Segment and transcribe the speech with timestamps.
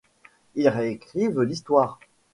[0.55, 1.99] Ils réécrivent l'histoire.